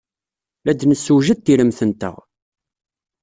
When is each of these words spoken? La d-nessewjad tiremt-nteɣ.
La 0.65 0.73
d-nessewjad 0.73 1.39
tiremt-nteɣ. 1.41 2.15